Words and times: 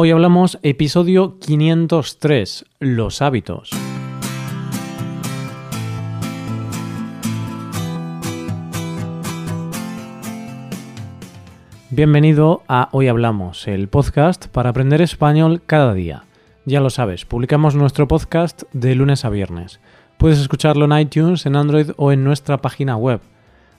Hoy 0.00 0.12
hablamos 0.12 0.60
episodio 0.62 1.40
503, 1.40 2.66
los 2.78 3.20
hábitos. 3.20 3.70
Bienvenido 11.90 12.62
a 12.68 12.90
Hoy 12.92 13.08
Hablamos, 13.08 13.66
el 13.66 13.88
podcast 13.88 14.46
para 14.46 14.70
aprender 14.70 15.02
español 15.02 15.62
cada 15.66 15.94
día. 15.94 16.22
Ya 16.64 16.78
lo 16.78 16.90
sabes, 16.90 17.24
publicamos 17.24 17.74
nuestro 17.74 18.06
podcast 18.06 18.62
de 18.72 18.94
lunes 18.94 19.24
a 19.24 19.30
viernes. 19.30 19.80
Puedes 20.16 20.38
escucharlo 20.38 20.84
en 20.84 20.96
iTunes, 20.96 21.44
en 21.44 21.56
Android 21.56 21.90
o 21.96 22.12
en 22.12 22.22
nuestra 22.22 22.58
página 22.58 22.96
web 22.96 23.20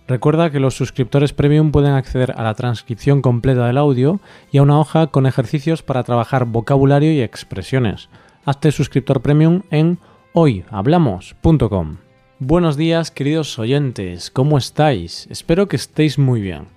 Recuerda 0.09 0.49
que 0.49 0.59
los 0.59 0.73
suscriptores 0.73 1.33
premium 1.33 1.71
pueden 1.71 1.91
acceder 1.91 2.33
a 2.35 2.41
la 2.41 2.55
transcripción 2.55 3.21
completa 3.21 3.67
del 3.67 3.77
audio 3.77 4.19
y 4.51 4.57
a 4.57 4.63
una 4.63 4.79
hoja 4.79 5.05
con 5.05 5.27
ejercicios 5.27 5.83
para 5.83 6.01
trabajar 6.01 6.45
vocabulario 6.45 7.13
y 7.13 7.21
expresiones. 7.21 8.09
Hazte 8.43 8.71
suscriptor 8.71 9.21
premium 9.21 9.61
en 9.69 9.99
hoyhablamos.com. 10.33 11.97
Buenos 12.39 12.75
días 12.75 13.11
queridos 13.11 13.59
oyentes, 13.59 14.31
¿cómo 14.31 14.57
estáis? 14.57 15.27
Espero 15.29 15.67
que 15.67 15.75
estéis 15.75 16.17
muy 16.17 16.41
bien. 16.41 16.69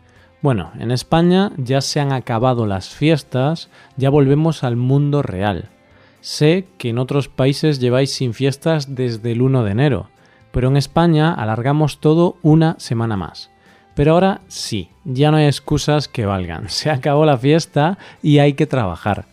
Bueno, 0.43 0.71
en 0.79 0.91
España 0.91 1.53
ya 1.57 1.81
se 1.81 2.01
han 2.01 2.13
acabado 2.13 2.67
las 2.67 2.91
fiestas, 2.91 3.71
ya 3.97 4.11
volvemos 4.11 4.63
al 4.63 4.77
mundo 4.77 5.23
real. 5.23 5.71
Sé 6.21 6.67
que 6.77 6.91
en 6.91 6.99
otros 6.99 7.29
países 7.29 7.81
lleváis 7.81 8.13
sin 8.13 8.35
fiestas 8.35 8.95
desde 8.95 9.33
el 9.33 9.41
1 9.41 9.65
de 9.65 9.71
enero 9.71 10.12
pero 10.53 10.69
en 10.69 10.77
España 10.77 11.33
alargamos 11.33 11.99
todo 11.99 12.37
una 12.43 12.77
semana 12.79 13.17
más. 13.17 13.51
Pero 13.95 14.13
ahora 14.13 14.41
sí, 14.49 14.91
ya 15.05 15.31
no 15.31 15.39
hay 15.39 15.47
excusas 15.47 16.09
que 16.09 16.27
valgan, 16.27 16.69
se 16.69 16.91
acabó 16.91 17.25
la 17.25 17.39
fiesta 17.39 17.99
y 18.23 18.39
hay 18.39 18.55
que 18.55 18.67
trabajar. 18.67 19.27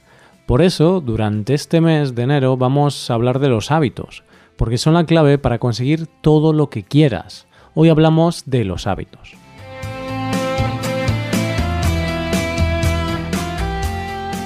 Por 0.46 0.64
eso, 0.64 1.00
durante 1.00 1.54
este 1.54 1.80
mes 1.80 2.16
de 2.16 2.24
enero 2.24 2.58
vamos 2.58 3.10
a 3.10 3.14
hablar 3.14 3.40
de 3.40 3.50
los 3.50 3.70
hábitos, 3.70 4.24
porque 4.58 4.80
son 4.80 4.96
la 4.96 5.06
clave 5.06 5.38
para 5.38 5.60
conseguir 5.60 6.08
todo 6.22 6.54
lo 6.54 6.70
que 6.72 6.84
quieras. 6.84 7.46
Hoy 7.76 7.90
hablamos 7.90 8.44
de 8.48 8.66
los 8.66 8.88
hábitos. 8.88 9.36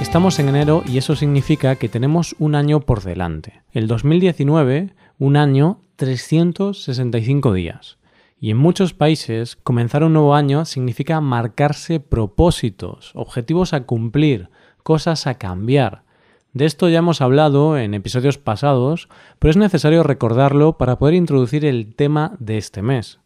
Estamos 0.02 0.38
en 0.38 0.50
enero 0.50 0.84
y 0.86 0.98
eso 0.98 1.16
significa 1.16 1.78
que 1.78 1.90
tenemos 1.90 2.36
un 2.38 2.54
año 2.54 2.82
por 2.82 3.02
delante. 3.02 3.64
El 3.72 3.88
2019, 3.88 4.94
un 5.18 5.38
año 5.38 5.80
365 6.04 7.54
días. 7.54 7.98
Y 8.38 8.52
en 8.52 8.58
muchos 8.58 8.94
países, 8.94 9.56
comenzar 9.56 10.04
un 10.04 10.12
nuevo 10.12 10.36
año 10.36 10.66
significa 10.66 11.22
marcarse 11.22 12.02
propósitos, 12.02 13.12
objetivos 13.16 13.72
a 13.72 13.86
cumplir, 13.86 14.50
cosas 14.84 15.28
a 15.28 15.36
cambiar. 15.36 16.04
De 16.52 16.66
esto 16.66 16.90
ya 16.90 17.00
hemos 17.00 17.22
hablado 17.22 17.78
en 17.78 17.94
episodios 17.94 18.38
pasados, 18.38 19.08
pero 19.40 19.52
es 19.52 19.56
necesario 19.56 20.04
recordarlo 20.04 20.78
para 20.78 20.98
poder 20.98 21.14
introducir 21.14 21.64
el 21.64 21.96
tema 21.96 22.36
de 22.38 22.58
este 22.58 22.81
mes. 22.81 23.22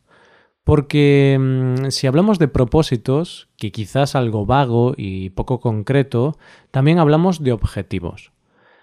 Porque 0.63 1.35
mm, 1.39 1.89
si 1.89 2.05
hablamos 2.05 2.37
de 2.37 2.49
propósitos, 2.49 3.49
que 3.57 3.71
quizás 3.71 4.15
algo 4.15 4.45
vago 4.45 4.93
y 4.95 5.31
poco 5.31 5.59
concreto, 5.61 6.37
también 6.69 6.99
hablamos 6.99 7.41
de 7.41 7.53
objetivos. 7.53 8.31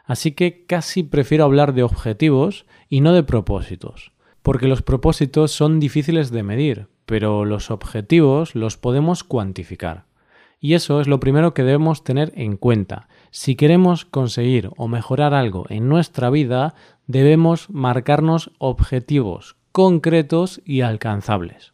Así 0.05 0.33
que 0.33 0.67
casi 0.67 1.03
prefiero 1.03 1.45
hablar 1.45 1.75
de 1.75 1.83
objetivos 1.83 2.67
y 2.89 3.01
no 3.01 3.13
de 3.13 3.23
propósitos, 3.23 4.13
porque 4.43 4.69
los 4.69 4.83
propósitos 4.83 5.53
son 5.53 5.81
difíciles 5.81 6.31
de 6.31 6.43
medir, 6.43 6.89
pero 7.07 7.45
los 7.45 7.71
objetivos 7.71 8.55
los 8.55 8.77
podemos 8.77 9.25
cuantificar. 9.25 10.05
Y 10.61 10.75
eso 10.75 11.01
es 11.01 11.09
lo 11.09 11.21
primero 11.21 11.53
que 11.53 11.63
debemos 11.63 12.05
tener 12.05 12.33
en 12.37 12.57
cuenta. 12.57 13.09
Si 13.31 13.55
queremos 13.55 14.05
conseguir 14.05 14.71
o 14.77 14.89
mejorar 14.89 15.35
algo 15.35 15.67
en 15.69 15.89
nuestra 15.89 16.31
vida, 16.31 16.75
debemos 17.07 17.69
marcarnos 17.69 18.51
objetivos 18.59 19.57
concretos 19.75 20.63
y 20.65 20.83
alcanzables. 20.83 21.73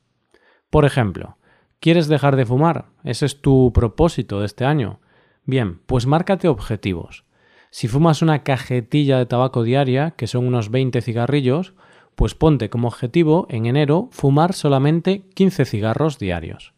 Por 0.70 0.86
ejemplo, 0.86 1.36
¿quieres 1.80 2.08
dejar 2.08 2.34
de 2.34 2.46
fumar? 2.46 2.86
Ese 3.04 3.26
es 3.26 3.42
tu 3.42 3.74
propósito 3.74 4.40
de 4.40 4.46
este 4.46 4.64
año. 4.64 5.00
Bien, 5.44 5.80
pues 5.84 6.06
márcate 6.06 6.48
objetivos. 6.48 7.26
Si 7.70 7.86
fumas 7.86 8.20
una 8.20 8.42
cajetilla 8.42 9.18
de 9.18 9.26
tabaco 9.26 9.62
diaria, 9.62 10.12
que 10.12 10.26
son 10.26 10.46
unos 10.46 10.70
20 10.70 11.00
cigarrillos, 11.02 11.74
pues 12.16 12.34
ponte 12.34 12.68
como 12.68 12.88
objetivo 12.88 13.46
en 13.48 13.66
enero 13.66 14.08
fumar 14.10 14.52
solamente 14.52 15.22
15 15.34 15.64
cigarros 15.64 16.18
diarios. 16.18 16.74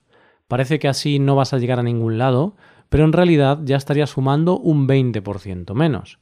Parece 0.49 0.79
que 0.79 0.89
así 0.89 1.19
no 1.19 1.35
vas 1.35 1.55
a 1.55 1.59
llegar 1.59 1.79
a 1.79 1.83
ningún 1.83 2.19
lado, 2.19 2.55
pero 2.91 3.05
en 3.05 3.13
realidad 3.15 3.59
ya 3.65 3.77
estarías 3.77 4.13
fumando 4.13 4.59
un 4.59 4.87
20% 4.87 5.75
menos. 5.75 6.19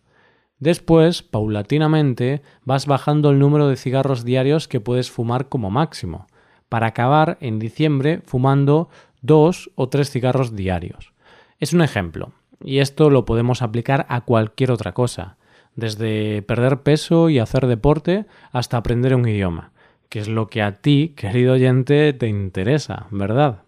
Después, 0.61 1.23
paulatinamente, 1.23 2.43
vas 2.65 2.87
bajando 2.87 3.31
el 3.31 3.41
número 3.41 3.67
de 3.67 3.77
cigarros 3.77 4.25
diarios 4.25 4.69
que 4.69 4.79
puedes 4.79 5.11
fumar 5.11 5.49
como 5.49 5.71
máximo, 5.71 6.27
para 6.69 6.87
acabar 6.87 7.39
en 7.41 7.59
diciembre 7.59 8.23
fumando 8.25 8.89
dos 9.21 9.71
o 9.75 9.89
tres 9.89 10.11
cigarros 10.11 10.55
diarios. 10.55 11.13
Es 11.59 11.73
un 11.73 11.83
ejemplo, 11.83 12.33
y 12.65 12.79
esto 12.79 13.11
lo 13.11 13.25
podemos 13.25 13.63
aplicar 13.63 14.07
a 14.09 14.23
cualquier 14.23 14.71
otra 14.71 14.93
cosa, 14.93 15.37
desde 15.77 16.43
perder 16.43 16.83
peso 16.83 17.31
y 17.31 17.39
hacer 17.39 17.67
deporte 17.67 18.27
hasta 18.53 18.77
aprender 18.77 19.15
un 19.15 19.29
idioma, 19.29 19.73
que 20.09 20.19
es 20.19 20.29
lo 20.29 20.49
que 20.49 20.63
a 20.63 20.81
ti, 20.81 21.15
querido 21.17 21.55
oyente, 21.55 22.13
te 22.13 22.29
interesa, 22.29 23.07
¿verdad? 23.11 23.63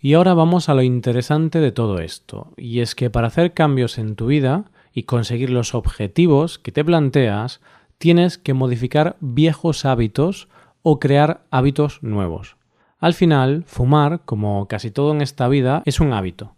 Y 0.00 0.14
ahora 0.14 0.34
vamos 0.34 0.68
a 0.68 0.74
lo 0.74 0.82
interesante 0.82 1.60
de 1.60 1.72
todo 1.72 1.98
esto, 1.98 2.52
y 2.56 2.80
es 2.80 2.94
que 2.94 3.10
para 3.10 3.28
hacer 3.28 3.54
cambios 3.54 3.98
en 3.98 4.16
tu 4.16 4.26
vida 4.26 4.64
y 4.92 5.04
conseguir 5.04 5.50
los 5.50 5.74
objetivos 5.74 6.58
que 6.58 6.72
te 6.72 6.84
planteas, 6.84 7.60
tienes 7.98 8.36
que 8.38 8.54
modificar 8.54 9.16
viejos 9.20 9.84
hábitos 9.84 10.48
o 10.82 11.00
crear 11.00 11.44
hábitos 11.50 12.02
nuevos. 12.02 12.56
Al 12.98 13.14
final, 13.14 13.64
fumar, 13.66 14.20
como 14.24 14.68
casi 14.68 14.90
todo 14.90 15.12
en 15.12 15.22
esta 15.22 15.48
vida, 15.48 15.82
es 15.84 16.00
un 16.00 16.12
hábito. 16.12 16.54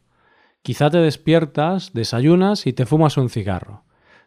Quizá 0.66 0.90
te 0.90 0.98
despiertas, 0.98 1.92
desayunas 1.92 2.66
y 2.66 2.72
te 2.72 2.86
fumas 2.86 3.18
un 3.18 3.30
cigarro. 3.30 3.84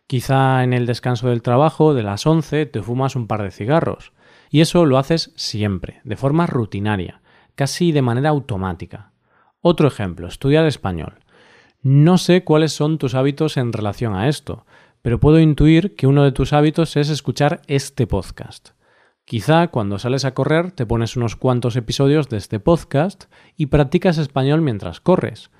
Quizá 0.07 0.63
en 0.63 0.71
el 0.71 0.85
descanso 0.85 1.27
del 1.27 1.41
trabajo 1.41 1.93
de 1.93 2.01
las 2.01 2.25
11 2.25 2.65
te 2.65 2.81
fumas 2.81 3.17
un 3.17 3.27
par 3.27 3.43
de 3.43 3.51
cigarros. 3.51 4.13
Y 4.49 4.61
eso 4.61 4.85
lo 4.85 4.97
haces 4.97 5.33
siempre, 5.35 5.99
de 6.05 6.15
forma 6.15 6.47
rutinaria, 6.47 7.19
casi 7.55 7.91
de 7.91 8.01
manera 8.01 8.29
automática. 8.29 9.11
Otro 9.59 9.89
ejemplo, 9.89 10.29
estudiar 10.29 10.65
español. 10.65 11.15
No 11.81 12.17
sé 12.17 12.45
cuáles 12.45 12.71
son 12.71 12.99
tus 12.99 13.15
hábitos 13.15 13.57
en 13.57 13.73
relación 13.73 14.15
a 14.15 14.29
esto, 14.29 14.65
pero 15.01 15.19
puedo 15.19 15.41
intuir 15.41 15.93
que 15.97 16.07
uno 16.07 16.23
de 16.23 16.31
tus 16.31 16.53
hábitos 16.53 16.95
es 16.95 17.09
escuchar 17.09 17.63
este 17.67 18.07
podcast. 18.07 18.69
Quizá 19.25 19.67
cuando 19.67 19.99
sales 19.99 20.23
a 20.23 20.33
correr 20.33 20.71
te 20.71 20.85
pones 20.85 21.17
unos 21.17 21.35
cuantos 21.35 21.75
episodios 21.75 22.29
de 22.29 22.37
este 22.37 22.61
podcast 22.61 23.25
y 23.57 23.65
practicas 23.65 24.17
español 24.17 24.61
mientras 24.61 25.01
corres, 25.01 25.51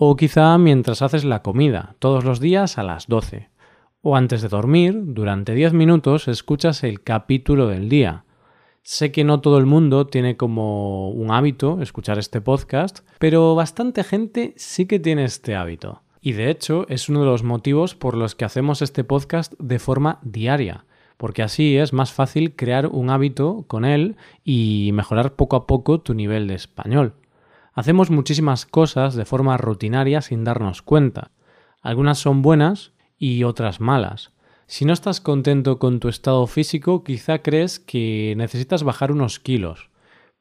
o 0.00 0.14
quizá 0.14 0.56
mientras 0.58 1.02
haces 1.02 1.24
la 1.24 1.42
comida, 1.42 1.96
todos 1.98 2.22
los 2.22 2.38
días 2.38 2.78
a 2.78 2.84
las 2.84 3.08
12. 3.08 3.48
O 4.00 4.14
antes 4.14 4.42
de 4.42 4.48
dormir, 4.48 4.96
durante 4.96 5.56
10 5.56 5.72
minutos 5.72 6.28
escuchas 6.28 6.84
el 6.84 7.02
capítulo 7.02 7.66
del 7.66 7.88
día. 7.88 8.24
Sé 8.82 9.10
que 9.10 9.24
no 9.24 9.40
todo 9.40 9.58
el 9.58 9.66
mundo 9.66 10.06
tiene 10.06 10.36
como 10.36 11.10
un 11.10 11.32
hábito 11.32 11.82
escuchar 11.82 12.16
este 12.16 12.40
podcast, 12.40 13.00
pero 13.18 13.56
bastante 13.56 14.04
gente 14.04 14.54
sí 14.56 14.86
que 14.86 15.00
tiene 15.00 15.24
este 15.24 15.56
hábito. 15.56 16.02
Y 16.20 16.30
de 16.30 16.48
hecho 16.48 16.86
es 16.88 17.08
uno 17.08 17.20
de 17.20 17.26
los 17.26 17.42
motivos 17.42 17.96
por 17.96 18.16
los 18.16 18.36
que 18.36 18.44
hacemos 18.44 18.82
este 18.82 19.02
podcast 19.02 19.54
de 19.58 19.80
forma 19.80 20.20
diaria, 20.22 20.84
porque 21.16 21.42
así 21.42 21.76
es 21.76 21.92
más 21.92 22.12
fácil 22.12 22.54
crear 22.54 22.86
un 22.86 23.10
hábito 23.10 23.64
con 23.66 23.84
él 23.84 24.14
y 24.44 24.90
mejorar 24.94 25.34
poco 25.34 25.56
a 25.56 25.66
poco 25.66 26.00
tu 26.00 26.14
nivel 26.14 26.46
de 26.46 26.54
español. 26.54 27.14
Hacemos 27.78 28.10
muchísimas 28.10 28.66
cosas 28.66 29.14
de 29.14 29.24
forma 29.24 29.56
rutinaria 29.56 30.20
sin 30.20 30.42
darnos 30.42 30.82
cuenta. 30.82 31.30
Algunas 31.80 32.18
son 32.18 32.42
buenas 32.42 32.90
y 33.16 33.44
otras 33.44 33.78
malas. 33.80 34.32
Si 34.66 34.84
no 34.84 34.92
estás 34.92 35.20
contento 35.20 35.78
con 35.78 36.00
tu 36.00 36.08
estado 36.08 36.44
físico, 36.48 37.04
quizá 37.04 37.38
crees 37.38 37.78
que 37.78 38.34
necesitas 38.36 38.82
bajar 38.82 39.12
unos 39.12 39.38
kilos. 39.38 39.90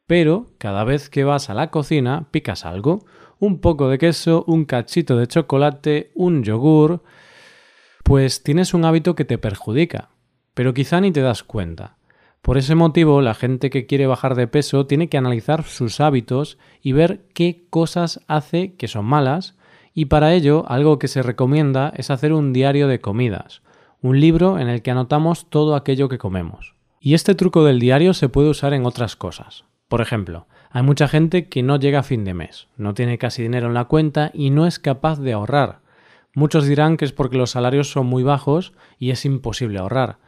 Pero 0.07 0.47
cada 0.57 0.83
vez 0.83 1.11
que 1.11 1.25
vas 1.25 1.51
a 1.51 1.53
la 1.53 1.69
cocina 1.69 2.27
picas 2.31 2.65
algo, 2.65 3.05
un 3.37 3.59
poco 3.61 3.87
de 3.87 3.99
queso, 3.99 4.43
un 4.47 4.65
cachito 4.65 5.15
de 5.15 5.27
chocolate, 5.27 6.09
un 6.15 6.43
yogur, 6.43 7.03
pues 8.03 8.41
tienes 8.41 8.73
un 8.73 8.83
hábito 8.83 9.13
que 9.13 9.25
te 9.25 9.37
perjudica, 9.37 10.09
pero 10.55 10.73
quizá 10.73 11.01
ni 11.01 11.11
te 11.11 11.21
das 11.21 11.43
cuenta. 11.43 11.97
Por 12.47 12.57
ese 12.57 12.75
motivo, 12.75 13.19
la 13.19 13.33
gente 13.33 13.69
que 13.69 13.85
quiere 13.85 14.07
bajar 14.07 14.33
de 14.33 14.47
peso 14.47 14.85
tiene 14.85 15.09
que 15.09 15.17
analizar 15.17 15.65
sus 15.65 15.99
hábitos 15.99 16.57
y 16.81 16.93
ver 16.93 17.25
qué 17.33 17.65
cosas 17.69 18.21
hace 18.29 18.73
que 18.75 18.87
son 18.87 19.03
malas, 19.03 19.57
y 19.93 20.05
para 20.05 20.33
ello 20.33 20.63
algo 20.69 20.97
que 20.97 21.09
se 21.09 21.21
recomienda 21.21 21.91
es 21.97 22.09
hacer 22.09 22.31
un 22.31 22.53
diario 22.53 22.87
de 22.87 23.01
comidas, 23.01 23.63
un 24.01 24.21
libro 24.21 24.59
en 24.59 24.69
el 24.69 24.81
que 24.81 24.91
anotamos 24.91 25.49
todo 25.49 25.75
aquello 25.75 26.07
que 26.07 26.19
comemos. 26.19 26.73
Y 27.01 27.15
este 27.15 27.35
truco 27.35 27.65
del 27.65 27.81
diario 27.81 28.13
se 28.13 28.29
puede 28.29 28.47
usar 28.47 28.73
en 28.73 28.85
otras 28.85 29.17
cosas. 29.17 29.65
Por 29.89 29.99
ejemplo, 29.99 30.47
hay 30.71 30.83
mucha 30.83 31.09
gente 31.09 31.49
que 31.49 31.63
no 31.63 31.77
llega 31.77 31.99
a 31.99 32.03
fin 32.03 32.23
de 32.23 32.33
mes, 32.33 32.69
no 32.77 32.93
tiene 32.93 33.17
casi 33.17 33.41
dinero 33.41 33.67
en 33.67 33.73
la 33.73 33.89
cuenta 33.89 34.31
y 34.33 34.51
no 34.51 34.65
es 34.65 34.79
capaz 34.79 35.19
de 35.19 35.33
ahorrar. 35.33 35.81
Muchos 36.33 36.65
dirán 36.65 36.95
que 36.95 37.03
es 37.03 37.11
porque 37.11 37.37
los 37.37 37.51
salarios 37.51 37.91
son 37.91 38.07
muy 38.07 38.23
bajos 38.23 38.71
y 38.97 39.09
es 39.09 39.25
imposible 39.25 39.79
ahorrar. 39.79 40.19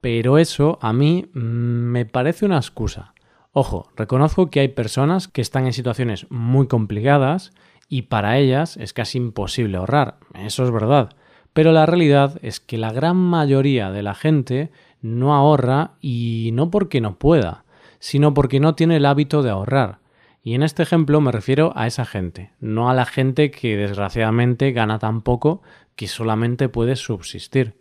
Pero 0.00 0.38
eso 0.38 0.78
a 0.80 0.92
mí 0.92 1.26
mm, 1.32 1.38
me 1.38 2.06
parece 2.06 2.46
una 2.46 2.56
excusa. 2.56 3.14
Ojo, 3.52 3.90
reconozco 3.96 4.50
que 4.50 4.60
hay 4.60 4.68
personas 4.68 5.28
que 5.28 5.40
están 5.40 5.66
en 5.66 5.72
situaciones 5.72 6.26
muy 6.30 6.68
complicadas 6.68 7.52
y 7.88 8.02
para 8.02 8.38
ellas 8.38 8.76
es 8.76 8.92
casi 8.92 9.18
imposible 9.18 9.76
ahorrar. 9.76 10.18
Eso 10.34 10.64
es 10.64 10.70
verdad. 10.70 11.10
Pero 11.52 11.72
la 11.72 11.84
realidad 11.84 12.38
es 12.42 12.60
que 12.60 12.78
la 12.78 12.92
gran 12.92 13.16
mayoría 13.16 13.90
de 13.90 14.02
la 14.02 14.14
gente 14.14 14.70
no 15.02 15.34
ahorra 15.34 15.94
y 16.00 16.50
no 16.52 16.70
porque 16.70 17.00
no 17.00 17.18
pueda, 17.18 17.64
sino 17.98 18.34
porque 18.34 18.60
no 18.60 18.76
tiene 18.76 18.96
el 18.96 19.06
hábito 19.06 19.42
de 19.42 19.50
ahorrar. 19.50 19.98
Y 20.42 20.54
en 20.54 20.62
este 20.62 20.84
ejemplo 20.84 21.20
me 21.20 21.32
refiero 21.32 21.72
a 21.74 21.86
esa 21.86 22.06
gente, 22.06 22.52
no 22.60 22.88
a 22.88 22.94
la 22.94 23.04
gente 23.04 23.50
que 23.50 23.76
desgraciadamente 23.76 24.72
gana 24.72 24.98
tan 24.98 25.22
poco 25.22 25.60
que 25.96 26.06
solamente 26.06 26.68
puede 26.68 26.96
subsistir. 26.96 27.79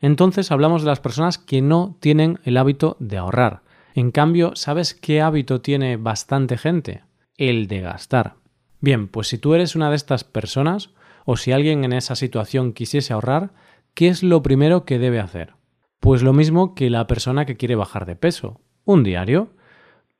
Entonces 0.00 0.50
hablamos 0.50 0.82
de 0.82 0.88
las 0.88 1.00
personas 1.00 1.38
que 1.38 1.62
no 1.62 1.96
tienen 2.00 2.40
el 2.44 2.56
hábito 2.56 2.96
de 3.00 3.18
ahorrar. 3.18 3.62
En 3.94 4.10
cambio, 4.10 4.52
¿sabes 4.54 4.94
qué 4.94 5.20
hábito 5.20 5.60
tiene 5.60 5.96
bastante 5.96 6.56
gente? 6.56 7.02
El 7.36 7.66
de 7.66 7.80
gastar. 7.80 8.36
Bien, 8.80 9.08
pues 9.08 9.28
si 9.28 9.38
tú 9.38 9.54
eres 9.54 9.76
una 9.76 9.90
de 9.90 9.96
estas 9.96 10.24
personas, 10.24 10.90
o 11.24 11.36
si 11.36 11.52
alguien 11.52 11.84
en 11.84 11.92
esa 11.92 12.16
situación 12.16 12.72
quisiese 12.72 13.12
ahorrar, 13.12 13.52
¿qué 13.94 14.08
es 14.08 14.22
lo 14.22 14.42
primero 14.42 14.84
que 14.84 14.98
debe 14.98 15.20
hacer? 15.20 15.54
Pues 16.00 16.22
lo 16.22 16.32
mismo 16.32 16.74
que 16.74 16.88
la 16.88 17.06
persona 17.06 17.44
que 17.44 17.56
quiere 17.56 17.76
bajar 17.76 18.06
de 18.06 18.16
peso, 18.16 18.60
un 18.84 19.04
diario. 19.04 19.50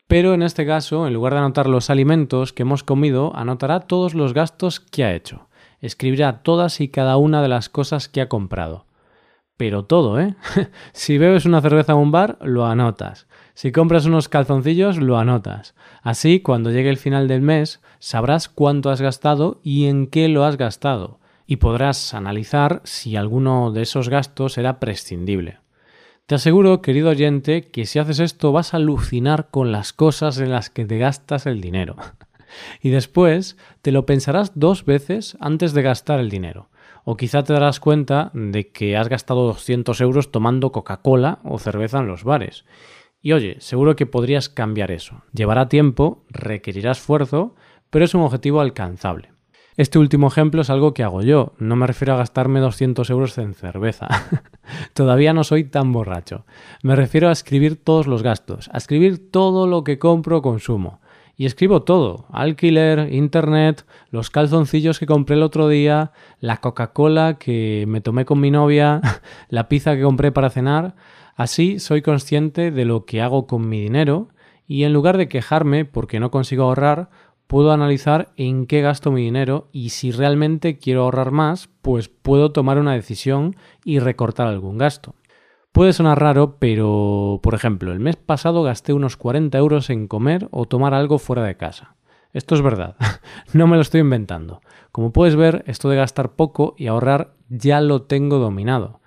Pero 0.07 0.35
en 0.35 0.43
este 0.43 0.67
caso, 0.67 1.07
en 1.07 1.15
lugar 1.15 1.33
de 1.33 1.39
anotar 1.39 1.69
los 1.69 1.89
alimentos 1.89 2.53
que 2.53 2.63
hemos 2.63 2.83
comido, 2.83 3.35
anotará 3.35 3.81
todos 3.81 4.15
los 4.15 4.35
gastos 4.35 4.81
que 4.81 5.05
ha 5.05 5.15
hecho. 5.15 5.49
Escribirá 5.81 6.43
todas 6.43 6.81
y 6.81 6.89
cada 6.89 7.17
una 7.17 7.41
de 7.41 7.49
las 7.49 7.69
cosas 7.69 8.09
que 8.09 8.21
ha 8.21 8.29
comprado. 8.29 8.85
Pero 9.61 9.85
todo, 9.85 10.19
¿eh? 10.19 10.37
si 10.95 11.19
bebes 11.19 11.45
una 11.45 11.61
cerveza 11.61 11.93
en 11.93 11.99
un 11.99 12.11
bar, 12.11 12.39
lo 12.41 12.65
anotas. 12.65 13.27
Si 13.53 13.73
compras 13.73 14.07
unos 14.07 14.31
calzoncillos, 14.31 14.97
lo 14.97 15.19
anotas. 15.19 15.75
Así, 16.01 16.41
cuando 16.41 16.71
llegue 16.71 16.89
el 16.89 16.97
final 16.97 17.29
del 17.29 17.43
mes, 17.43 17.83
sabrás 17.99 18.49
cuánto 18.49 18.89
has 18.89 19.03
gastado 19.03 19.61
y 19.63 19.85
en 19.85 20.07
qué 20.07 20.29
lo 20.29 20.47
has 20.47 20.57
gastado, 20.57 21.21
y 21.47 21.57
podrás 21.57 22.15
analizar 22.15 22.81
si 22.85 23.17
alguno 23.17 23.71
de 23.71 23.83
esos 23.83 24.09
gastos 24.09 24.57
era 24.57 24.81
prescindible. 24.81 25.59
Te 26.25 26.37
aseguro, 26.37 26.81
querido 26.81 27.11
oyente, 27.11 27.69
que 27.69 27.85
si 27.85 27.99
haces 27.99 28.19
esto 28.19 28.53
vas 28.53 28.73
a 28.73 28.79
alucinar 28.79 29.49
con 29.51 29.73
las 29.73 29.93
cosas 29.93 30.39
en 30.39 30.53
las 30.53 30.71
que 30.71 30.87
te 30.87 30.97
gastas 30.97 31.45
el 31.45 31.61
dinero. 31.61 31.97
y 32.81 32.89
después 32.89 33.59
te 33.83 33.93
lo 33.93 34.07
pensarás 34.07 34.53
dos 34.55 34.87
veces 34.87 35.37
antes 35.39 35.75
de 35.75 35.83
gastar 35.83 36.19
el 36.19 36.31
dinero. 36.31 36.71
O 37.05 37.17
quizá 37.17 37.43
te 37.43 37.53
darás 37.53 37.81
cuenta 37.81 38.31
de 38.35 38.71
que 38.71 38.97
has 38.97 39.09
gastado 39.09 39.47
200 39.47 40.01
euros 40.01 40.31
tomando 40.31 40.73
Coca-Cola 40.73 41.41
o 41.45 41.59
cerveza 41.59 41.99
en 41.99 42.07
los 42.07 42.25
bares. 42.25 42.65
Y 43.23 43.33
oye, 43.33 43.57
seguro 43.61 43.97
que 43.97 44.07
podrías 44.07 44.49
cambiar 44.49 44.91
eso. 44.91 45.23
Llevará 45.33 45.69
tiempo, 45.69 46.25
requerirá 46.31 46.93
esfuerzo, 46.93 47.55
pero 47.91 48.05
es 48.05 48.15
un 48.15 48.23
objetivo 48.23 48.61
alcanzable. 48.61 49.31
Este 49.77 49.99
último 49.99 50.27
ejemplo 50.27 50.63
es 50.63 50.69
algo 50.69 50.93
que 50.93 51.03
hago 51.03 51.23
yo, 51.23 51.55
no 51.59 51.75
me 51.77 51.87
refiero 51.87 52.13
a 52.13 52.19
gastarme 52.19 52.61
200 52.61 53.09
euros 53.09 53.39
en 53.39 53.55
cerveza. 53.55 54.09
Todavía 54.95 55.33
no 55.33 55.45
soy 55.45 55.65
tan 55.65 55.93
borracho. 55.93 56.45
Me 56.83 56.97
refiero 56.97 57.29
a 57.29 57.33
escribir 57.33 57.83
todos 57.83 58.07
los 58.07 58.23
gastos, 58.23 58.69
a 58.73 58.79
escribir 58.79 59.31
todo 59.31 59.67
lo 59.67 59.85
que 59.85 59.99
compro 59.99 60.39
o 60.39 60.43
consumo. 60.43 61.01
Y 61.41 61.47
escribo 61.47 61.85
todo, 61.85 62.27
alquiler, 62.29 63.15
internet, 63.15 63.87
los 64.11 64.29
calzoncillos 64.29 64.99
que 64.99 65.07
compré 65.07 65.37
el 65.37 65.43
otro 65.43 65.69
día, 65.69 66.13
la 66.39 66.59
Coca-Cola 66.59 67.39
que 67.39 67.87
me 67.89 68.03
tomé 68.03 68.27
con 68.27 68.41
mi 68.41 68.51
novia, 68.51 69.01
la 69.49 69.67
pizza 69.67 69.97
que 69.97 70.03
compré 70.03 70.33
para 70.33 70.51
cenar. 70.51 70.97
Así 71.37 71.79
soy 71.79 72.03
consciente 72.03 72.71
de 72.71 72.85
lo 72.85 73.07
que 73.07 73.23
hago 73.23 73.47
con 73.47 73.71
mi 73.71 73.81
dinero 73.81 74.29
y 74.67 74.85
en 74.85 74.93
lugar 74.93 75.17
de 75.17 75.29
quejarme 75.29 75.87
porque 75.87 76.21
no 76.21 76.31
consigo 76.31 76.65
ahorrar, 76.65 77.09
puedo 77.47 77.73
analizar 77.73 78.35
en 78.37 78.67
qué 78.67 78.83
gasto 78.83 79.11
mi 79.11 79.23
dinero 79.23 79.71
y 79.73 79.89
si 79.89 80.11
realmente 80.11 80.77
quiero 80.77 81.05
ahorrar 81.05 81.31
más, 81.31 81.71
pues 81.81 82.11
puedo 82.11 82.53
tomar 82.53 82.79
una 82.79 82.93
decisión 82.93 83.57
y 83.83 83.99
recortar 83.99 84.47
algún 84.47 84.77
gasto. 84.77 85.15
Puede 85.73 85.93
sonar 85.93 86.21
raro, 86.21 86.57
pero 86.59 87.39
por 87.43 87.55
ejemplo, 87.55 87.93
el 87.93 88.01
mes 88.01 88.17
pasado 88.17 88.65
gasté 88.65 88.93
unos 88.93 89.17
40 89.17 89.57
euros 89.57 89.89
en 89.89 90.09
comer 90.09 90.49
o 90.51 90.67
tomar 90.67 90.95
algo 90.95 91.19
fuera 91.19 91.45
de 91.45 91.57
casa. 91.57 91.95
Esto 92.33 92.57
es 92.57 92.63
verdad, 92.63 92.97
no 93.53 93.69
me 93.69 93.77
lo 93.77 93.83
estoy 93.83 94.01
inventando. 94.01 94.63
Como 94.91 95.13
puedes 95.13 95.37
ver, 95.37 95.63
esto 95.69 95.89
de 95.89 95.97
gastar 95.97 96.33
poco 96.33 96.75
y 96.77 96.89
ahorrar 96.89 97.35
ya 97.49 97.81
lo 97.81 98.03
tengo 98.03 98.39
dominado. 98.39 99.01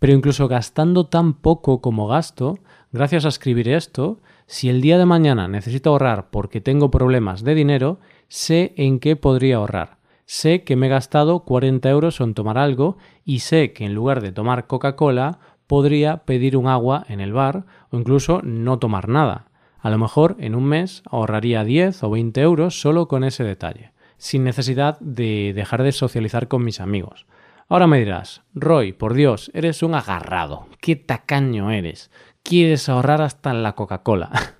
Pero 0.00 0.12
incluso 0.12 0.48
gastando 0.48 1.06
tan 1.06 1.34
poco 1.34 1.80
como 1.80 2.08
gasto, 2.08 2.58
gracias 2.90 3.24
a 3.24 3.28
escribir 3.28 3.68
esto, 3.68 4.18
si 4.46 4.68
el 4.68 4.80
día 4.80 4.98
de 4.98 5.06
mañana 5.06 5.46
necesito 5.46 5.90
ahorrar 5.90 6.30
porque 6.30 6.60
tengo 6.60 6.90
problemas 6.90 7.44
de 7.44 7.54
dinero, 7.54 8.00
sé 8.26 8.74
en 8.76 8.98
qué 8.98 9.14
podría 9.14 9.56
ahorrar. 9.56 9.98
Sé 10.24 10.64
que 10.64 10.76
me 10.76 10.86
he 10.86 10.90
gastado 10.90 11.40
40 11.40 11.88
euros 11.88 12.20
en 12.20 12.34
tomar 12.34 12.58
algo 12.58 12.96
y 13.24 13.38
sé 13.38 13.72
que 13.72 13.84
en 13.84 13.94
lugar 13.94 14.20
de 14.20 14.32
tomar 14.32 14.66
Coca-Cola 14.66 15.38
podría 15.68 16.24
pedir 16.24 16.56
un 16.56 16.66
agua 16.66 17.04
en 17.08 17.20
el 17.20 17.32
bar 17.32 17.66
o 17.90 17.98
incluso 17.98 18.40
no 18.42 18.80
tomar 18.80 19.08
nada. 19.08 19.46
A 19.78 19.90
lo 19.90 19.98
mejor 19.98 20.34
en 20.40 20.56
un 20.56 20.64
mes 20.64 21.04
ahorraría 21.08 21.62
10 21.62 22.02
o 22.02 22.10
20 22.10 22.40
euros 22.40 22.80
solo 22.80 23.06
con 23.06 23.22
ese 23.22 23.44
detalle, 23.44 23.92
sin 24.16 24.42
necesidad 24.42 24.98
de 24.98 25.52
dejar 25.54 25.84
de 25.84 25.92
socializar 25.92 26.48
con 26.48 26.64
mis 26.64 26.80
amigos. 26.80 27.26
Ahora 27.68 27.86
me 27.86 27.98
dirás, 27.98 28.42
Roy, 28.54 28.92
por 28.92 29.14
Dios, 29.14 29.52
eres 29.54 29.84
un 29.84 29.94
agarrado, 29.94 30.66
qué 30.80 30.96
tacaño 30.96 31.70
eres 31.70 32.10
quieres 32.48 32.88
ahorrar 32.88 33.20
hasta 33.20 33.50
en 33.50 33.62
la 33.62 33.74
Coca-Cola. 33.74 34.30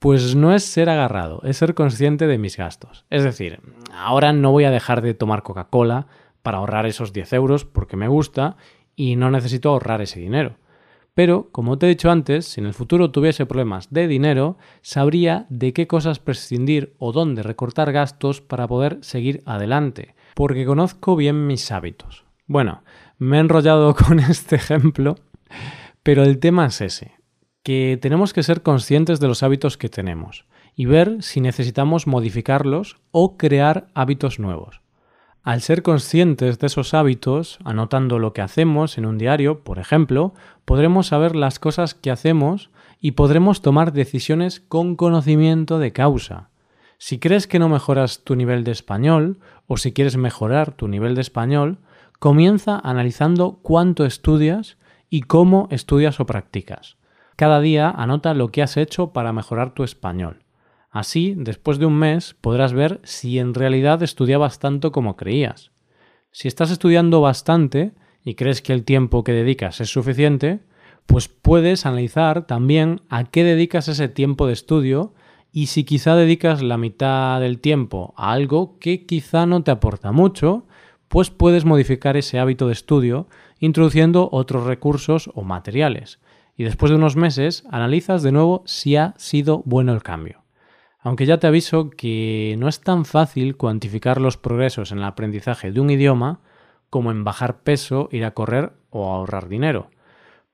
Pues 0.00 0.34
no 0.34 0.52
es 0.54 0.64
ser 0.66 0.90
agarrado, 0.90 1.40
es 1.44 1.56
ser 1.56 1.74
consciente 1.74 2.26
de 2.26 2.36
mis 2.36 2.58
gastos. 2.58 3.06
Es 3.08 3.24
decir, 3.24 3.60
ahora 3.90 4.34
no 4.34 4.50
voy 4.50 4.64
a 4.64 4.70
dejar 4.70 5.00
de 5.00 5.14
tomar 5.14 5.42
Coca-Cola 5.42 6.08
para 6.42 6.58
ahorrar 6.58 6.84
esos 6.84 7.14
10 7.14 7.32
euros 7.32 7.64
porque 7.64 7.96
me 7.96 8.06
gusta 8.06 8.58
y 8.96 9.16
no 9.16 9.30
necesito 9.30 9.70
ahorrar 9.70 10.00
ese 10.02 10.20
dinero. 10.20 10.56
Pero, 11.14 11.48
como 11.52 11.78
te 11.78 11.86
he 11.86 11.90
dicho 11.90 12.10
antes, 12.10 12.44
si 12.46 12.60
en 12.60 12.66
el 12.66 12.74
futuro 12.74 13.12
tuviese 13.12 13.46
problemas 13.46 13.92
de 13.92 14.08
dinero, 14.08 14.58
sabría 14.82 15.46
de 15.48 15.72
qué 15.72 15.86
cosas 15.86 16.18
prescindir 16.18 16.94
o 16.98 17.12
dónde 17.12 17.44
recortar 17.44 17.92
gastos 17.92 18.40
para 18.40 18.66
poder 18.66 18.98
seguir 19.02 19.42
adelante, 19.46 20.16
porque 20.34 20.66
conozco 20.66 21.14
bien 21.14 21.46
mis 21.46 21.70
hábitos. 21.70 22.24
Bueno, 22.46 22.82
me 23.18 23.36
he 23.36 23.40
enrollado 23.40 23.94
con 24.06 24.18
este 24.18 24.56
ejemplo, 24.56 25.14
pero 26.02 26.24
el 26.24 26.40
tema 26.40 26.66
es 26.66 26.80
ese, 26.80 27.12
que 27.62 27.96
tenemos 28.02 28.32
que 28.32 28.42
ser 28.42 28.62
conscientes 28.62 29.20
de 29.20 29.28
los 29.28 29.44
hábitos 29.44 29.78
que 29.78 29.88
tenemos 29.88 30.46
y 30.74 30.86
ver 30.86 31.22
si 31.22 31.40
necesitamos 31.40 32.08
modificarlos 32.08 32.96
o 33.12 33.36
crear 33.36 33.86
hábitos 33.94 34.40
nuevos. 34.40 34.83
Al 35.44 35.60
ser 35.60 35.82
conscientes 35.82 36.58
de 36.58 36.66
esos 36.66 36.94
hábitos, 36.94 37.58
anotando 37.64 38.18
lo 38.18 38.32
que 38.32 38.40
hacemos 38.40 38.96
en 38.96 39.04
un 39.04 39.18
diario, 39.18 39.60
por 39.62 39.78
ejemplo, 39.78 40.32
podremos 40.64 41.08
saber 41.08 41.36
las 41.36 41.58
cosas 41.58 41.94
que 41.94 42.10
hacemos 42.10 42.70
y 42.98 43.10
podremos 43.10 43.60
tomar 43.60 43.92
decisiones 43.92 44.60
con 44.60 44.96
conocimiento 44.96 45.78
de 45.78 45.92
causa. 45.92 46.48
Si 46.96 47.18
crees 47.18 47.46
que 47.46 47.58
no 47.58 47.68
mejoras 47.68 48.24
tu 48.24 48.36
nivel 48.36 48.64
de 48.64 48.70
español 48.70 49.38
o 49.66 49.76
si 49.76 49.92
quieres 49.92 50.16
mejorar 50.16 50.72
tu 50.72 50.88
nivel 50.88 51.14
de 51.14 51.20
español, 51.20 51.76
comienza 52.18 52.80
analizando 52.82 53.58
cuánto 53.60 54.06
estudias 54.06 54.78
y 55.10 55.22
cómo 55.22 55.68
estudias 55.70 56.20
o 56.20 56.24
practicas. 56.24 56.96
Cada 57.36 57.60
día 57.60 57.90
anota 57.90 58.32
lo 58.32 58.48
que 58.48 58.62
has 58.62 58.78
hecho 58.78 59.12
para 59.12 59.34
mejorar 59.34 59.74
tu 59.74 59.84
español. 59.84 60.43
Así, 60.94 61.34
después 61.36 61.80
de 61.80 61.86
un 61.86 61.98
mes, 61.98 62.36
podrás 62.40 62.72
ver 62.72 63.00
si 63.02 63.40
en 63.40 63.52
realidad 63.52 64.00
estudiabas 64.04 64.60
tanto 64.60 64.92
como 64.92 65.16
creías. 65.16 65.72
Si 66.30 66.46
estás 66.46 66.70
estudiando 66.70 67.20
bastante 67.20 67.94
y 68.22 68.36
crees 68.36 68.62
que 68.62 68.72
el 68.72 68.84
tiempo 68.84 69.24
que 69.24 69.32
dedicas 69.32 69.80
es 69.80 69.88
suficiente, 69.90 70.60
pues 71.06 71.26
puedes 71.26 71.84
analizar 71.84 72.46
también 72.46 73.00
a 73.08 73.24
qué 73.24 73.42
dedicas 73.42 73.88
ese 73.88 74.06
tiempo 74.06 74.46
de 74.46 74.52
estudio 74.52 75.14
y 75.50 75.66
si 75.66 75.82
quizá 75.82 76.14
dedicas 76.14 76.62
la 76.62 76.78
mitad 76.78 77.40
del 77.40 77.58
tiempo 77.58 78.14
a 78.16 78.30
algo 78.30 78.78
que 78.78 79.04
quizá 79.04 79.46
no 79.46 79.64
te 79.64 79.72
aporta 79.72 80.12
mucho, 80.12 80.64
pues 81.08 81.28
puedes 81.28 81.64
modificar 81.64 82.16
ese 82.16 82.38
hábito 82.38 82.68
de 82.68 82.74
estudio 82.74 83.26
introduciendo 83.58 84.28
otros 84.30 84.62
recursos 84.62 85.28
o 85.34 85.42
materiales. 85.42 86.20
Y 86.56 86.62
después 86.62 86.90
de 86.90 86.96
unos 86.98 87.16
meses 87.16 87.64
analizas 87.68 88.22
de 88.22 88.30
nuevo 88.30 88.62
si 88.64 88.94
ha 88.94 89.14
sido 89.18 89.60
bueno 89.64 89.92
el 89.92 90.04
cambio. 90.04 90.43
Aunque 91.04 91.26
ya 91.26 91.38
te 91.38 91.46
aviso 91.46 91.90
que 91.90 92.56
no 92.58 92.66
es 92.66 92.80
tan 92.80 93.04
fácil 93.04 93.58
cuantificar 93.58 94.22
los 94.22 94.38
progresos 94.38 94.90
en 94.90 94.98
el 94.98 95.04
aprendizaje 95.04 95.70
de 95.70 95.78
un 95.78 95.90
idioma 95.90 96.40
como 96.88 97.10
en 97.10 97.24
bajar 97.24 97.62
peso, 97.62 98.08
ir 98.10 98.24
a 98.24 98.32
correr 98.32 98.72
o 98.88 99.12
ahorrar 99.12 99.48
dinero. 99.48 99.90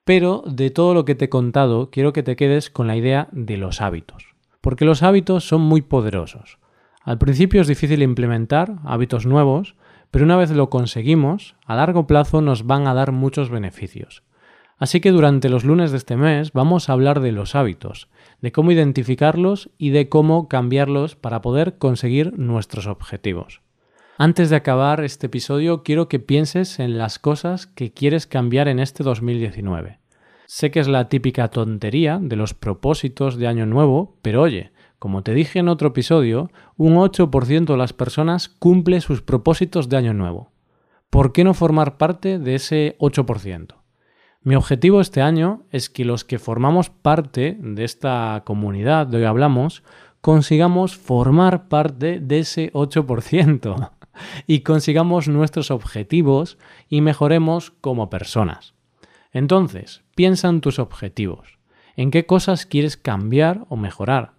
Pero 0.05 0.43
de 0.45 0.71
todo 0.71 0.93
lo 0.93 1.05
que 1.05 1.15
te 1.15 1.27
he 1.27 1.29
contado, 1.29 1.91
quiero 1.91 2.13
que 2.13 2.25
te 2.25 2.35
quedes 2.35 2.69
con 2.69 2.89
la 2.89 2.97
idea 2.97 3.29
de 3.31 3.59
los 3.59 3.81
hábitos. 3.81 4.35
Porque 4.61 4.85
los 4.85 5.05
hábitos 5.05 5.47
son 5.47 5.61
muy 5.61 5.83
poderosos. 5.83 6.59
Al 7.05 7.19
principio 7.19 7.61
es 7.61 7.69
difícil 7.69 8.03
implementar 8.03 8.75
hábitos 8.85 9.27
nuevos, 9.27 9.77
pero 10.11 10.25
una 10.25 10.37
vez 10.37 10.51
lo 10.51 10.69
conseguimos, 10.69 11.55
a 11.65 11.77
largo 11.77 12.09
plazo 12.09 12.41
nos 12.41 12.67
van 12.67 12.89
a 12.89 12.95
dar 12.95 13.13
muchos 13.13 13.51
beneficios. 13.51 14.25
Así 14.81 15.01
que 15.01 15.13
durante 15.13 15.51
los 15.51 15.63
lunes 15.65 15.91
de 15.91 15.99
este 15.99 16.17
mes 16.17 16.53
vamos 16.53 16.89
a 16.89 16.95
hablar 16.95 17.21
de 17.21 17.33
los 17.33 17.55
hábitos, 17.55 18.09
de 18.41 18.51
cómo 18.51 18.73
identificarlos 18.73 19.69
y 19.77 19.91
de 19.91 20.09
cómo 20.09 20.49
cambiarlos 20.49 21.17
para 21.17 21.43
poder 21.43 21.77
conseguir 21.77 22.33
nuestros 22.39 22.87
objetivos. 22.87 23.61
Antes 24.17 24.49
de 24.49 24.57
acabar 24.57 25.05
este 25.05 25.27
episodio 25.27 25.83
quiero 25.83 26.09
que 26.09 26.19
pienses 26.19 26.79
en 26.79 26.97
las 26.97 27.19
cosas 27.19 27.67
que 27.67 27.93
quieres 27.93 28.27
cambiar 28.27 28.69
en 28.69 28.79
este 28.79 29.05
2019. 29.05 29.99
Sé 30.47 30.71
que 30.71 30.81
es 30.81 30.89
la 30.89 31.11
típica 31.11 31.49
tontería 31.49 32.19
de 32.19 32.37
los 32.37 32.55
propósitos 32.55 33.37
de 33.37 33.49
Año 33.49 33.67
Nuevo, 33.67 34.17
pero 34.23 34.41
oye, 34.41 34.73
como 34.99 35.23
te 35.23 35.35
dije 35.35 35.59
en 35.59 35.69
otro 35.69 35.89
episodio, 35.89 36.51
un 36.79 36.95
8% 36.95 37.67
de 37.67 37.77
las 37.77 37.93
personas 37.93 38.49
cumple 38.49 39.03
sus 39.03 39.21
propósitos 39.21 39.91
de 39.91 39.99
Año 39.99 40.15
Nuevo. 40.15 40.53
¿Por 41.11 41.33
qué 41.33 41.45
no 41.45 41.53
formar 41.53 41.99
parte 41.99 42.39
de 42.39 42.55
ese 42.55 42.97
8%? 42.99 43.80
Mi 44.43 44.55
objetivo 44.55 45.03
este 45.03 45.21
año 45.21 45.65
es 45.71 45.91
que 45.91 46.07
los 46.07 46.25
que 46.25 46.39
formamos 46.39 46.89
parte 46.89 47.59
de 47.61 47.85
esta 47.85 48.43
comunidad 48.47 49.07
de 49.07 49.19
hoy 49.19 49.25
hablamos 49.25 49.83
consigamos 50.23 50.97
formar 50.97 51.69
parte 51.69 52.21
de 52.21 52.39
ese 52.39 52.73
8% 52.73 53.91
y 54.47 54.61
consigamos 54.61 55.29
nuestros 55.29 55.71
objetivos 55.71 56.57
y 56.89 57.03
mejoremos 57.03 57.71
como 57.83 58.09
personas. 58.09 58.73
Entonces, 59.31 60.05
piensa 60.15 60.49
en 60.49 60.63
tus 60.63 60.79
objetivos, 60.79 61.59
en 61.95 62.11
qué 62.11 62.25
cosas 62.25 62.65
quieres 62.65 62.97
cambiar 62.97 63.67
o 63.69 63.77
mejorar. 63.77 64.33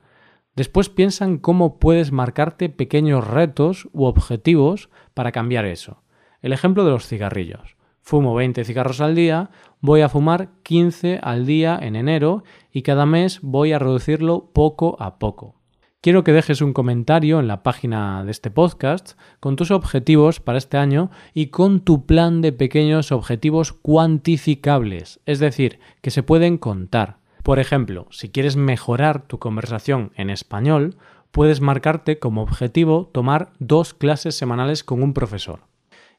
Después 0.56 0.90
piensa 0.90 1.26
en 1.26 1.38
cómo 1.38 1.78
puedes 1.78 2.12
marcarte 2.12 2.70
pequeños 2.70 3.28
retos 3.28 3.88
u 3.94 4.06
objetivos 4.06 4.90
para 5.14 5.32
cambiar 5.32 5.66
eso. 5.66 6.02
El 6.42 6.54
ejemplo 6.54 6.86
de 6.86 6.92
los 6.92 7.06
cigarrillos 7.06 7.78
fumo 8.02 8.34
20 8.36 8.64
cigarros 8.64 9.02
al 9.02 9.16
día, 9.16 9.50
voy 9.80 10.02
a 10.02 10.10
fumar 10.10 10.50
15 10.64 11.20
al 11.22 11.46
día 11.46 11.80
en 11.82 11.96
enero 11.96 12.44
y 12.72 12.82
cada 12.82 13.06
mes 13.06 13.40
voy 13.42 13.74
a 13.74 13.80
reducirlo 13.80 14.50
poco 14.54 14.98
a 15.00 15.18
poco. 15.20 15.56
Quiero 16.02 16.24
que 16.24 16.34
dejes 16.34 16.62
un 16.62 16.74
comentario 16.74 17.40
en 17.40 17.48
la 17.48 17.62
página 17.62 18.24
de 18.26 18.32
este 18.32 18.50
podcast 18.50 19.12
con 19.40 19.56
tus 19.56 19.70
objetivos 19.70 20.40
para 20.40 20.58
este 20.58 20.78
año 20.78 21.12
y 21.36 21.48
con 21.48 21.82
tu 21.82 22.08
plan 22.08 22.42
de 22.42 22.52
pequeños 22.52 23.12
objetivos 23.12 23.72
cuantificables, 23.72 25.20
es 25.28 25.38
decir, 25.38 25.80
que 26.02 26.10
se 26.10 26.24
pueden 26.24 26.58
contar. 26.58 27.18
Por 27.44 27.60
ejemplo, 27.60 28.08
si 28.10 28.30
quieres 28.30 28.56
mejorar 28.56 29.28
tu 29.28 29.38
conversación 29.38 30.12
en 30.16 30.32
español, 30.32 30.98
puedes 31.30 31.62
marcarte 31.62 32.18
como 32.18 32.42
objetivo 32.42 33.10
tomar 33.14 33.54
dos 33.60 33.94
clases 33.94 34.36
semanales 34.36 34.84
con 34.84 35.04
un 35.04 35.14
profesor. 35.14 35.71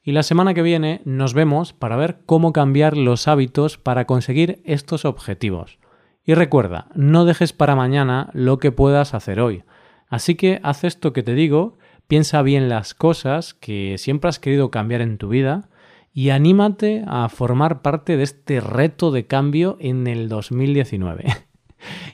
Y 0.03 0.11
la 0.11 0.23
semana 0.23 0.53
que 0.53 0.61
viene 0.61 1.01
nos 1.05 1.33
vemos 1.33 1.71
para 1.71 1.95
ver 1.95 2.19
cómo 2.25 2.51
cambiar 2.51 2.97
los 2.97 3.29
hábitos 3.29 3.77
para 3.77 4.05
conseguir 4.05 4.61
estos 4.65 5.05
objetivos. 5.05 5.79
Y 6.25 6.33
recuerda, 6.33 6.87
no 6.93 7.23
dejes 7.23 7.53
para 7.53 7.75
mañana 7.75 8.29
lo 8.33 8.59
que 8.59 8.73
puedas 8.73 9.13
hacer 9.13 9.39
hoy. 9.39 9.63
Así 10.09 10.35
que 10.35 10.59
haz 10.61 10.83
esto 10.83 11.13
que 11.13 11.23
te 11.23 11.33
digo, 11.33 11.77
piensa 12.07 12.41
bien 12.41 12.67
las 12.67 12.93
cosas 12.93 13.53
que 13.53 13.97
siempre 13.97 14.27
has 14.27 14.39
querido 14.39 14.71
cambiar 14.71 14.99
en 14.99 15.17
tu 15.17 15.29
vida 15.29 15.69
y 16.13 16.29
anímate 16.29 17.03
a 17.07 17.29
formar 17.29 17.81
parte 17.81 18.17
de 18.17 18.23
este 18.23 18.59
reto 18.59 19.09
de 19.09 19.25
cambio 19.25 19.77
en 19.79 20.07
el 20.07 20.27
2019. 20.27 21.25